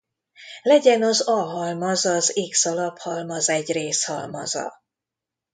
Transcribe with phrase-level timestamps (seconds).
[0.61, 4.73] Legyen az A halmaz az X alaphalmaz egy részhalmaza.